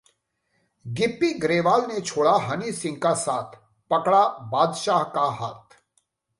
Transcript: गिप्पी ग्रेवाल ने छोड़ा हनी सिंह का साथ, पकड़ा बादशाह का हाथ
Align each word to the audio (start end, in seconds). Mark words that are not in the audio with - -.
गिप्पी 0.85 1.33
ग्रेवाल 1.33 1.81
ने 1.81 1.99
छोड़ा 2.01 2.31
हनी 2.37 2.71
सिंह 2.71 2.97
का 3.03 3.13
साथ, 3.13 3.55
पकड़ा 3.91 4.27
बादशाह 4.27 5.03
का 5.03 5.29
हाथ 5.39 5.77